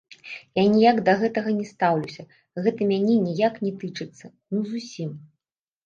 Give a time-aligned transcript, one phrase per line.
[0.59, 2.27] Я ніяк да гэтага не стаўлюся,
[2.67, 5.19] гэта мяне ніяк не тычыцца, ну, зусім.